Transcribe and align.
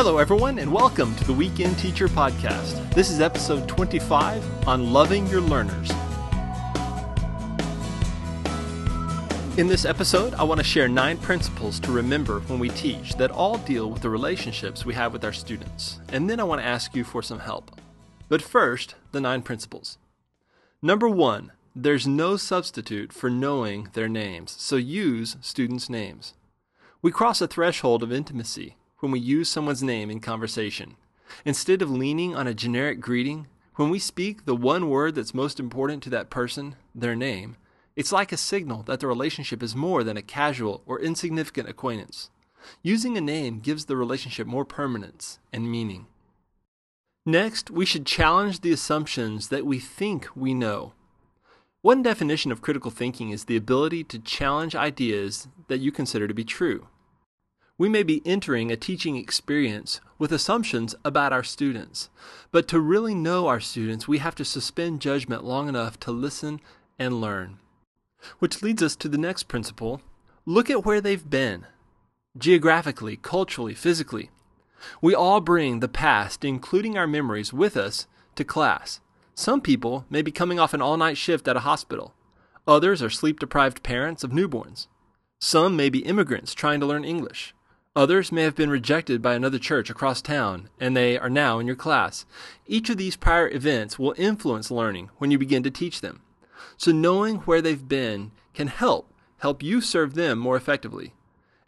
Hello, 0.00 0.18
everyone, 0.18 0.60
and 0.60 0.72
welcome 0.72 1.12
to 1.16 1.24
the 1.24 1.32
Weekend 1.32 1.76
Teacher 1.76 2.06
Podcast. 2.06 2.94
This 2.94 3.10
is 3.10 3.20
episode 3.20 3.66
25 3.66 4.68
on 4.68 4.92
loving 4.92 5.26
your 5.26 5.40
learners. 5.40 5.90
In 9.58 9.66
this 9.66 9.84
episode, 9.84 10.34
I 10.34 10.44
want 10.44 10.58
to 10.58 10.64
share 10.64 10.86
nine 10.86 11.18
principles 11.18 11.80
to 11.80 11.90
remember 11.90 12.38
when 12.42 12.60
we 12.60 12.68
teach 12.68 13.16
that 13.16 13.32
all 13.32 13.58
deal 13.58 13.90
with 13.90 14.00
the 14.00 14.08
relationships 14.08 14.84
we 14.84 14.94
have 14.94 15.12
with 15.12 15.24
our 15.24 15.32
students. 15.32 15.98
And 16.10 16.30
then 16.30 16.38
I 16.38 16.44
want 16.44 16.60
to 16.60 16.68
ask 16.68 16.94
you 16.94 17.02
for 17.02 17.20
some 17.20 17.40
help. 17.40 17.72
But 18.28 18.40
first, 18.40 18.94
the 19.10 19.20
nine 19.20 19.42
principles. 19.42 19.98
Number 20.80 21.08
one, 21.08 21.50
there's 21.74 22.06
no 22.06 22.36
substitute 22.36 23.12
for 23.12 23.30
knowing 23.30 23.88
their 23.94 24.08
names, 24.08 24.54
so 24.60 24.76
use 24.76 25.36
students' 25.40 25.90
names. 25.90 26.34
We 27.02 27.10
cross 27.10 27.40
a 27.40 27.48
threshold 27.48 28.04
of 28.04 28.12
intimacy 28.12 28.76
when 29.00 29.12
we 29.12 29.20
use 29.20 29.48
someone's 29.48 29.82
name 29.82 30.10
in 30.10 30.20
conversation. 30.20 30.96
Instead 31.44 31.82
of 31.82 31.90
leaning 31.90 32.34
on 32.34 32.46
a 32.46 32.54
generic 32.54 33.00
greeting, 33.00 33.46
when 33.76 33.90
we 33.90 33.98
speak 33.98 34.44
the 34.44 34.56
one 34.56 34.90
word 34.90 35.14
that's 35.14 35.34
most 35.34 35.60
important 35.60 36.02
to 36.02 36.10
that 36.10 36.30
person, 36.30 36.74
their 36.94 37.14
name, 37.14 37.56
it's 37.94 38.12
like 38.12 38.32
a 38.32 38.36
signal 38.36 38.82
that 38.84 39.00
the 39.00 39.06
relationship 39.06 39.62
is 39.62 39.76
more 39.76 40.02
than 40.02 40.16
a 40.16 40.22
casual 40.22 40.82
or 40.86 41.00
insignificant 41.00 41.68
acquaintance. 41.68 42.30
Using 42.82 43.16
a 43.16 43.20
name 43.20 43.60
gives 43.60 43.84
the 43.84 43.96
relationship 43.96 44.46
more 44.46 44.64
permanence 44.64 45.38
and 45.52 45.70
meaning. 45.70 46.06
Next, 47.24 47.70
we 47.70 47.84
should 47.84 48.06
challenge 48.06 48.60
the 48.60 48.72
assumptions 48.72 49.48
that 49.48 49.66
we 49.66 49.78
think 49.78 50.28
we 50.34 50.54
know. 50.54 50.92
One 51.82 52.02
definition 52.02 52.50
of 52.50 52.62
critical 52.62 52.90
thinking 52.90 53.30
is 53.30 53.44
the 53.44 53.56
ability 53.56 54.02
to 54.04 54.18
challenge 54.18 54.74
ideas 54.74 55.46
that 55.68 55.78
you 55.78 55.92
consider 55.92 56.26
to 56.26 56.34
be 56.34 56.44
true 56.44 56.88
we 57.78 57.88
may 57.88 58.02
be 58.02 58.20
entering 58.26 58.70
a 58.70 58.76
teaching 58.76 59.16
experience 59.16 60.00
with 60.18 60.32
assumptions 60.32 60.96
about 61.04 61.32
our 61.32 61.44
students. 61.44 62.10
But 62.50 62.66
to 62.68 62.80
really 62.80 63.14
know 63.14 63.46
our 63.46 63.60
students, 63.60 64.08
we 64.08 64.18
have 64.18 64.34
to 64.34 64.44
suspend 64.44 65.00
judgment 65.00 65.44
long 65.44 65.68
enough 65.68 65.98
to 66.00 66.10
listen 66.10 66.60
and 66.98 67.20
learn. 67.20 67.60
Which 68.40 68.62
leads 68.62 68.82
us 68.82 68.96
to 68.96 69.08
the 69.08 69.16
next 69.16 69.44
principle 69.44 70.02
look 70.44 70.68
at 70.68 70.84
where 70.84 71.00
they've 71.00 71.30
been 71.30 71.66
geographically, 72.36 73.16
culturally, 73.16 73.74
physically. 73.74 74.30
We 75.00 75.14
all 75.14 75.40
bring 75.40 75.80
the 75.80 75.88
past, 75.88 76.44
including 76.44 76.96
our 76.96 77.06
memories, 77.06 77.52
with 77.52 77.76
us 77.76 78.06
to 78.36 78.44
class. 78.44 79.00
Some 79.34 79.60
people 79.60 80.04
may 80.10 80.22
be 80.22 80.32
coming 80.32 80.58
off 80.58 80.74
an 80.74 80.82
all 80.82 80.96
night 80.96 81.16
shift 81.16 81.46
at 81.46 81.56
a 81.56 81.60
hospital. 81.60 82.14
Others 82.66 83.02
are 83.02 83.10
sleep 83.10 83.38
deprived 83.38 83.82
parents 83.82 84.24
of 84.24 84.30
newborns. 84.30 84.88
Some 85.40 85.76
may 85.76 85.88
be 85.90 86.00
immigrants 86.00 86.54
trying 86.54 86.80
to 86.80 86.86
learn 86.86 87.04
English. 87.04 87.54
Others 87.98 88.30
may 88.30 88.44
have 88.44 88.54
been 88.54 88.70
rejected 88.70 89.20
by 89.20 89.34
another 89.34 89.58
church 89.58 89.90
across 89.90 90.22
town, 90.22 90.68
and 90.78 90.96
they 90.96 91.18
are 91.18 91.28
now 91.28 91.58
in 91.58 91.66
your 91.66 91.74
class. 91.74 92.26
Each 92.64 92.88
of 92.90 92.96
these 92.96 93.16
prior 93.16 93.48
events 93.48 93.98
will 93.98 94.14
influence 94.16 94.70
learning 94.70 95.10
when 95.18 95.32
you 95.32 95.36
begin 95.36 95.64
to 95.64 95.70
teach 95.72 96.00
them. 96.00 96.22
So 96.76 96.92
knowing 96.92 97.38
where 97.38 97.60
they've 97.60 97.88
been 97.88 98.30
can 98.54 98.68
help 98.68 99.12
help 99.38 99.64
you 99.64 99.80
serve 99.80 100.14
them 100.14 100.38
more 100.38 100.54
effectively. 100.56 101.12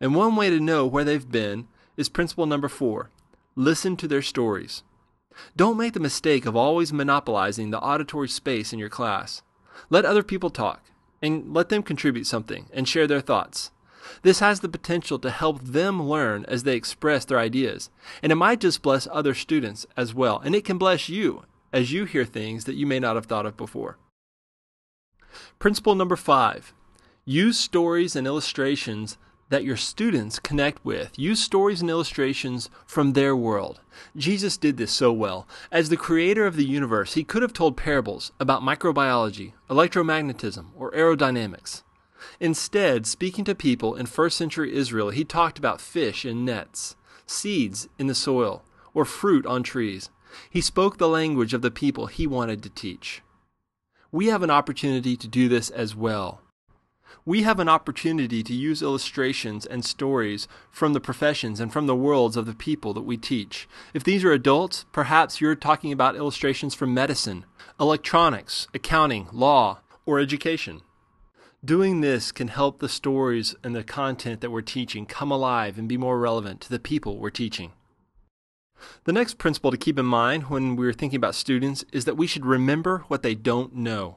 And 0.00 0.14
one 0.14 0.36
way 0.36 0.50
to 0.50 0.60
know 0.60 0.86
where 0.86 1.02
they've 1.02 1.28
been 1.28 1.66
is 1.96 2.08
principle 2.08 2.46
number 2.46 2.68
4. 2.68 3.10
Listen 3.56 3.96
to 3.96 4.06
their 4.06 4.22
stories. 4.22 4.84
Don't 5.56 5.76
make 5.76 5.94
the 5.94 5.98
mistake 5.98 6.46
of 6.46 6.54
always 6.54 6.92
monopolizing 6.92 7.70
the 7.70 7.80
auditory 7.80 8.28
space 8.28 8.72
in 8.72 8.78
your 8.78 8.88
class. 8.88 9.42
Let 9.88 10.04
other 10.04 10.22
people 10.22 10.50
talk 10.50 10.92
and 11.20 11.52
let 11.52 11.70
them 11.70 11.82
contribute 11.82 12.28
something 12.28 12.68
and 12.72 12.88
share 12.88 13.08
their 13.08 13.20
thoughts. 13.20 13.72
This 14.22 14.40
has 14.40 14.60
the 14.60 14.68
potential 14.68 15.18
to 15.18 15.30
help 15.30 15.60
them 15.62 16.02
learn 16.02 16.44
as 16.46 16.62
they 16.62 16.76
express 16.76 17.24
their 17.24 17.38
ideas. 17.38 17.90
And 18.22 18.32
it 18.32 18.36
might 18.36 18.60
just 18.60 18.82
bless 18.82 19.08
other 19.10 19.34
students 19.34 19.86
as 19.96 20.14
well. 20.14 20.40
And 20.44 20.54
it 20.54 20.64
can 20.64 20.78
bless 20.78 21.08
you 21.08 21.44
as 21.72 21.92
you 21.92 22.04
hear 22.04 22.24
things 22.24 22.64
that 22.64 22.76
you 22.76 22.86
may 22.86 22.98
not 22.98 23.16
have 23.16 23.26
thought 23.26 23.46
of 23.46 23.56
before. 23.56 23.96
Principle 25.58 25.94
number 25.94 26.16
five 26.16 26.72
use 27.24 27.58
stories 27.58 28.16
and 28.16 28.26
illustrations 28.26 29.16
that 29.50 29.64
your 29.64 29.76
students 29.76 30.38
connect 30.38 30.84
with. 30.84 31.18
Use 31.18 31.42
stories 31.42 31.80
and 31.80 31.90
illustrations 31.90 32.70
from 32.86 33.12
their 33.12 33.36
world. 33.36 33.80
Jesus 34.16 34.56
did 34.56 34.76
this 34.76 34.92
so 34.92 35.12
well. 35.12 35.46
As 35.70 35.88
the 35.88 35.96
creator 35.96 36.46
of 36.46 36.56
the 36.56 36.64
universe, 36.64 37.14
he 37.14 37.24
could 37.24 37.42
have 37.42 37.52
told 37.52 37.76
parables 37.76 38.32
about 38.40 38.62
microbiology, 38.62 39.52
electromagnetism, 39.68 40.66
or 40.76 40.92
aerodynamics. 40.92 41.82
Instead, 42.38 43.06
speaking 43.06 43.44
to 43.44 43.54
people 43.54 43.94
in 43.94 44.06
first 44.06 44.36
century 44.36 44.74
Israel, 44.74 45.10
he 45.10 45.24
talked 45.24 45.58
about 45.58 45.80
fish 45.80 46.24
in 46.24 46.44
nets, 46.44 46.96
seeds 47.26 47.88
in 47.98 48.06
the 48.06 48.14
soil, 48.14 48.62
or 48.94 49.04
fruit 49.04 49.46
on 49.46 49.62
trees. 49.62 50.10
He 50.48 50.60
spoke 50.60 50.98
the 50.98 51.08
language 51.08 51.54
of 51.54 51.62
the 51.62 51.70
people 51.70 52.06
he 52.06 52.26
wanted 52.26 52.62
to 52.62 52.70
teach. 52.70 53.22
We 54.12 54.26
have 54.26 54.42
an 54.42 54.50
opportunity 54.50 55.16
to 55.16 55.28
do 55.28 55.48
this 55.48 55.70
as 55.70 55.94
well. 55.94 56.40
We 57.24 57.42
have 57.42 57.60
an 57.60 57.68
opportunity 57.68 58.42
to 58.42 58.54
use 58.54 58.82
illustrations 58.82 59.66
and 59.66 59.84
stories 59.84 60.48
from 60.70 60.94
the 60.94 61.00
professions 61.00 61.60
and 61.60 61.72
from 61.72 61.86
the 61.86 61.94
worlds 61.94 62.36
of 62.36 62.46
the 62.46 62.54
people 62.54 62.94
that 62.94 63.02
we 63.02 63.16
teach. 63.16 63.68
If 63.92 64.04
these 64.04 64.24
are 64.24 64.32
adults, 64.32 64.86
perhaps 64.90 65.40
you're 65.40 65.54
talking 65.54 65.92
about 65.92 66.16
illustrations 66.16 66.74
from 66.74 66.94
medicine, 66.94 67.44
electronics, 67.78 68.68
accounting, 68.72 69.28
law, 69.32 69.80
or 70.06 70.18
education. 70.18 70.80
Doing 71.62 72.00
this 72.00 72.32
can 72.32 72.48
help 72.48 72.78
the 72.78 72.88
stories 72.88 73.54
and 73.62 73.76
the 73.76 73.84
content 73.84 74.40
that 74.40 74.50
we're 74.50 74.62
teaching 74.62 75.04
come 75.04 75.30
alive 75.30 75.76
and 75.76 75.86
be 75.86 75.98
more 75.98 76.18
relevant 76.18 76.62
to 76.62 76.70
the 76.70 76.78
people 76.78 77.18
we're 77.18 77.28
teaching. 77.28 77.72
The 79.04 79.12
next 79.12 79.36
principle 79.36 79.70
to 79.70 79.76
keep 79.76 79.98
in 79.98 80.06
mind 80.06 80.44
when 80.44 80.74
we're 80.74 80.94
thinking 80.94 81.18
about 81.18 81.34
students 81.34 81.84
is 81.92 82.06
that 82.06 82.16
we 82.16 82.26
should 82.26 82.46
remember 82.46 83.04
what 83.08 83.22
they 83.22 83.34
don't 83.34 83.74
know. 83.74 84.16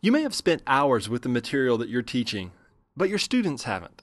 You 0.00 0.12
may 0.12 0.22
have 0.22 0.34
spent 0.34 0.62
hours 0.66 1.10
with 1.10 1.22
the 1.22 1.28
material 1.28 1.76
that 1.76 1.90
you're 1.90 2.00
teaching, 2.00 2.52
but 2.96 3.10
your 3.10 3.18
students 3.18 3.64
haven't. 3.64 4.00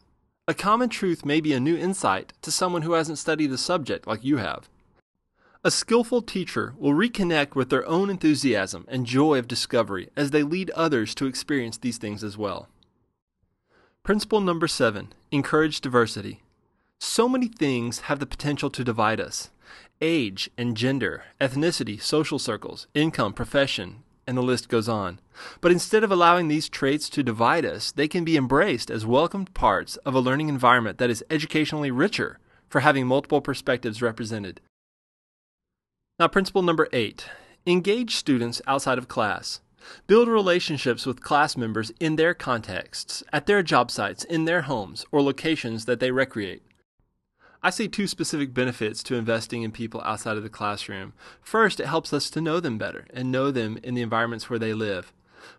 A 0.48 0.54
common 0.54 0.90
truth 0.90 1.26
may 1.26 1.42
be 1.42 1.54
a 1.54 1.60
new 1.60 1.76
insight 1.76 2.34
to 2.44 2.52
someone 2.52 2.84
who 2.84 2.94
hasn't 2.94 3.18
studied 3.18 3.50
the 3.50 3.58
subject 3.58 4.06
like 4.06 4.24
you 4.24 4.38
have. 4.38 4.70
A 5.62 5.72
skillful 5.72 6.22
teacher 6.22 6.74
will 6.78 6.94
reconnect 6.94 7.54
with 7.54 7.70
their 7.70 7.86
own 7.86 8.10
enthusiasm 8.10 8.86
and 8.88 9.06
joy 9.06 9.38
of 9.38 9.46
discovery 9.46 10.10
as 10.16 10.32
they 10.32 10.42
lead 10.42 10.70
others 10.72 11.14
to 11.16 11.26
experience 11.26 11.78
these 11.78 11.98
things 11.98 12.24
as 12.24 12.38
well. 12.38 12.70
Principle 14.02 14.40
number 14.40 14.70
seven 14.70 15.12
encourage 15.32 15.82
diversity. 15.82 16.44
So 16.98 17.28
many 17.28 17.50
things 17.50 18.00
have 18.02 18.20
the 18.20 18.26
potential 18.26 18.70
to 18.70 18.86
divide 18.86 19.20
us 19.20 19.50
age 20.00 20.50
and 20.58 20.78
gender, 20.78 21.24
ethnicity, 21.42 22.02
social 22.02 22.40
circles, 22.40 22.88
income, 22.94 23.34
profession, 23.34 24.04
and 24.26 24.38
the 24.38 24.42
list 24.42 24.70
goes 24.70 24.88
on. 24.88 25.20
But 25.60 25.74
instead 25.74 26.06
of 26.06 26.12
allowing 26.12 26.48
these 26.48 26.70
traits 26.70 27.10
to 27.10 27.22
divide 27.22 27.66
us, 27.66 27.92
they 27.92 28.08
can 28.08 28.24
be 28.24 28.38
embraced 28.38 28.90
as 28.90 29.06
welcomed 29.06 29.54
parts 29.54 29.98
of 29.98 30.16
a 30.16 30.22
learning 30.22 30.48
environment 30.48 31.00
that 31.00 31.10
is 31.10 31.24
educationally 31.30 31.92
richer 31.92 32.40
for 32.70 32.80
having 32.80 33.06
multiple 33.06 33.42
perspectives 33.42 34.02
represented. 34.02 34.62
Now, 36.20 36.28
principle 36.28 36.64
number 36.64 36.90
eight 36.92 37.30
engage 37.66 38.16
students 38.16 38.62
outside 38.68 38.98
of 38.98 39.08
class. 39.08 39.62
Build 40.06 40.28
relationships 40.28 41.06
with 41.06 41.22
class 41.22 41.56
members 41.56 41.94
in 42.00 42.18
their 42.18 42.34
contexts, 42.34 43.24
at 43.32 43.46
their 43.46 43.64
job 43.64 43.90
sites, 43.90 44.26
in 44.26 44.44
their 44.44 44.64
homes, 44.64 45.06
or 45.14 45.22
locations 45.22 45.86
that 45.86 46.02
they 46.02 46.12
recreate. 46.12 46.62
I 47.64 47.70
see 47.70 47.88
two 47.88 48.06
specific 48.06 48.54
benefits 48.54 49.02
to 49.04 49.16
investing 49.16 49.64
in 49.64 49.72
people 49.72 50.02
outside 50.02 50.36
of 50.36 50.44
the 50.44 50.50
classroom. 50.50 51.14
First, 51.42 51.80
it 51.80 51.88
helps 51.88 52.12
us 52.12 52.30
to 52.32 52.42
know 52.42 52.60
them 52.60 52.78
better 52.78 53.06
and 53.14 53.32
know 53.32 53.50
them 53.50 53.80
in 53.82 53.94
the 53.94 54.02
environments 54.02 54.50
where 54.50 54.60
they 54.60 54.74
live. 54.74 55.14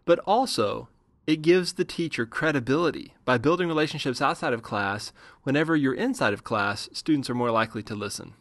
But 0.05 0.19
also, 0.21 0.89
it 1.27 1.41
gives 1.41 1.75
the 1.75 1.85
teacher 1.87 2.27
credibility. 2.27 3.15
By 3.25 3.39
building 3.39 3.69
relationships 3.69 4.21
outside 4.21 4.53
of 4.53 4.63
class, 4.63 5.13
whenever 5.43 5.75
you're 5.75 5.95
inside 5.95 6.35
of 6.35 6.45
class, 6.45 6.91
students 6.93 7.31
are 7.31 7.35
more 7.35 7.51
likely 7.51 7.83
to 7.85 7.95
listen. 7.95 8.35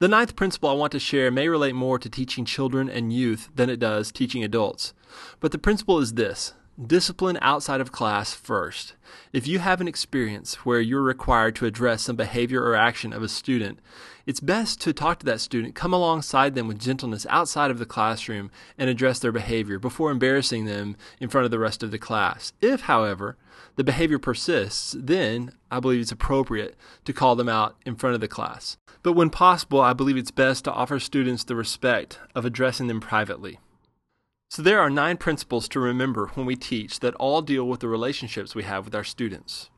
The 0.00 0.08
ninth 0.08 0.34
principle 0.34 0.70
I 0.70 0.72
want 0.72 0.92
to 0.92 0.98
share 0.98 1.30
may 1.30 1.46
relate 1.46 1.74
more 1.74 1.98
to 1.98 2.08
teaching 2.08 2.46
children 2.46 2.88
and 2.88 3.12
youth 3.12 3.50
than 3.54 3.68
it 3.68 3.78
does 3.78 4.10
teaching 4.10 4.42
adults. 4.42 4.94
But 5.40 5.52
the 5.52 5.58
principle 5.58 5.98
is 5.98 6.14
this 6.14 6.54
discipline 6.86 7.38
outside 7.42 7.80
of 7.80 7.92
class 7.92 8.32
first. 8.32 8.94
If 9.32 9.46
you 9.46 9.58
have 9.58 9.80
an 9.80 9.88
experience 9.88 10.64
where 10.64 10.80
you're 10.80 11.02
required 11.02 11.54
to 11.56 11.66
address 11.66 12.02
some 12.02 12.16
behavior 12.16 12.62
or 12.62 12.74
action 12.74 13.12
of 13.12 13.22
a 13.22 13.28
student, 13.28 13.80
it's 14.26 14.40
best 14.40 14.80
to 14.82 14.92
talk 14.92 15.18
to 15.18 15.26
that 15.26 15.40
student, 15.40 15.74
come 15.74 15.92
alongside 15.92 16.54
them 16.54 16.68
with 16.68 16.78
gentleness 16.78 17.26
outside 17.28 17.70
of 17.70 17.78
the 17.78 17.86
classroom, 17.86 18.50
and 18.78 18.88
address 18.88 19.18
their 19.18 19.32
behavior 19.32 19.78
before 19.78 20.10
embarrassing 20.10 20.64
them 20.64 20.96
in 21.18 21.28
front 21.28 21.44
of 21.44 21.50
the 21.50 21.58
rest 21.58 21.82
of 21.82 21.90
the 21.90 21.98
class. 21.98 22.52
If, 22.60 22.82
however, 22.82 23.36
the 23.76 23.84
behavior 23.84 24.18
persists, 24.18 24.94
then 24.98 25.52
I 25.70 25.80
believe 25.80 26.00
it's 26.00 26.12
appropriate 26.12 26.76
to 27.04 27.12
call 27.12 27.36
them 27.36 27.48
out 27.48 27.76
in 27.84 27.96
front 27.96 28.14
of 28.14 28.20
the 28.20 28.28
class. 28.28 28.76
But 29.02 29.12
when 29.12 29.30
possible, 29.30 29.80
I 29.80 29.92
believe 29.92 30.16
it's 30.16 30.30
best 30.30 30.64
to 30.64 30.72
offer 30.72 31.00
students 31.00 31.44
the 31.44 31.56
respect 31.56 32.18
of 32.34 32.44
addressing 32.44 32.86
them 32.86 33.00
privately. 33.00 33.58
So 34.50 34.62
there 34.62 34.80
are 34.80 34.90
nine 34.90 35.16
principles 35.16 35.68
to 35.68 35.78
remember 35.78 36.26
when 36.34 36.44
we 36.44 36.56
teach 36.56 36.98
that 37.00 37.14
all 37.14 37.40
deal 37.40 37.68
with 37.68 37.78
the 37.78 37.86
relationships 37.86 38.52
we 38.52 38.64
have 38.64 38.84
with 38.84 38.96
our 38.96 39.04
students. 39.04 39.70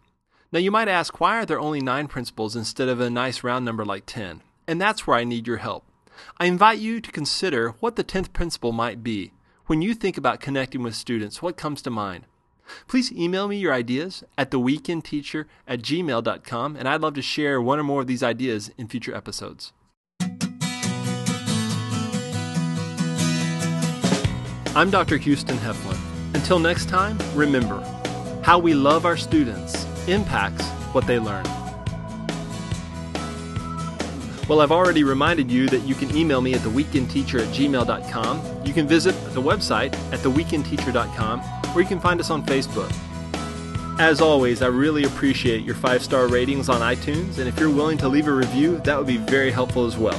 Now, 0.50 0.60
you 0.60 0.70
might 0.70 0.88
ask, 0.88 1.20
why 1.20 1.36
are 1.36 1.44
there 1.44 1.60
only 1.60 1.82
nine 1.82 2.08
principles 2.08 2.56
instead 2.56 2.88
of 2.88 2.98
a 2.98 3.10
nice 3.10 3.44
round 3.44 3.66
number 3.66 3.84
like 3.84 4.04
10? 4.06 4.40
And 4.66 4.80
that's 4.80 5.06
where 5.06 5.18
I 5.18 5.24
need 5.24 5.46
your 5.46 5.58
help. 5.58 5.84
I 6.38 6.46
invite 6.46 6.78
you 6.78 7.02
to 7.02 7.12
consider 7.12 7.74
what 7.80 7.96
the 7.96 8.04
10th 8.04 8.32
principle 8.32 8.72
might 8.72 9.02
be. 9.02 9.32
When 9.66 9.82
you 9.82 9.92
think 9.92 10.16
about 10.16 10.40
connecting 10.40 10.82
with 10.82 10.94
students, 10.94 11.42
what 11.42 11.58
comes 11.58 11.82
to 11.82 11.90
mind? 11.90 12.24
Please 12.88 13.12
email 13.12 13.48
me 13.48 13.58
your 13.58 13.74
ideas 13.74 14.24
at 14.38 14.50
theweekendteacher 14.50 15.44
at 15.68 15.82
gmail.com, 15.82 16.76
and 16.76 16.88
I'd 16.88 17.02
love 17.02 17.14
to 17.14 17.22
share 17.22 17.60
one 17.60 17.78
or 17.78 17.84
more 17.84 18.00
of 18.00 18.06
these 18.06 18.22
ideas 18.22 18.70
in 18.78 18.88
future 18.88 19.14
episodes. 19.14 19.74
I'm 24.74 24.90
Dr. 24.90 25.18
Houston 25.18 25.58
Heflin. 25.58 25.98
Until 26.34 26.58
next 26.58 26.88
time, 26.88 27.18
remember 27.34 27.82
how 28.42 28.58
we 28.58 28.72
love 28.72 29.04
our 29.04 29.18
students 29.18 29.86
impacts 30.08 30.66
what 30.94 31.06
they 31.06 31.18
learn. 31.18 31.44
Well, 34.48 34.62
I've 34.62 34.72
already 34.72 35.04
reminded 35.04 35.50
you 35.50 35.68
that 35.68 35.82
you 35.82 35.94
can 35.94 36.16
email 36.16 36.40
me 36.40 36.54
at 36.54 36.60
theweekendteacher 36.60 37.40
at 37.40 37.48
gmail.com. 37.48 38.64
You 38.64 38.72
can 38.72 38.88
visit 38.88 39.12
the 39.34 39.42
website 39.42 39.92
at 40.10 40.20
theweekendteacher.com, 40.20 41.42
or 41.76 41.82
you 41.82 41.86
can 41.86 42.00
find 42.00 42.18
us 42.18 42.30
on 42.30 42.42
Facebook. 42.46 42.90
As 44.00 44.22
always, 44.22 44.62
I 44.62 44.68
really 44.68 45.04
appreciate 45.04 45.64
your 45.64 45.74
five 45.74 46.02
star 46.02 46.28
ratings 46.28 46.70
on 46.70 46.80
iTunes, 46.80 47.36
and 47.36 47.46
if 47.46 47.60
you're 47.60 47.68
willing 47.68 47.98
to 47.98 48.08
leave 48.08 48.26
a 48.26 48.32
review, 48.32 48.78
that 48.84 48.96
would 48.96 49.06
be 49.06 49.18
very 49.18 49.50
helpful 49.50 49.84
as 49.84 49.98
well. 49.98 50.18